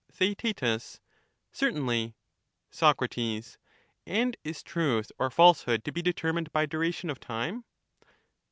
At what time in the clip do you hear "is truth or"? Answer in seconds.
4.43-5.29